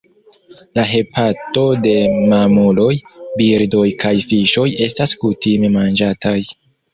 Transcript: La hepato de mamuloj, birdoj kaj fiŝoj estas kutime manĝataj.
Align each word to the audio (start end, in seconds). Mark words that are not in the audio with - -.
La 0.77 0.83
hepato 0.91 1.65
de 1.83 1.93
mamuloj, 2.31 2.93
birdoj 3.43 3.85
kaj 4.05 4.15
fiŝoj 4.33 4.67
estas 4.87 5.15
kutime 5.27 5.71
manĝataj. 5.77 6.35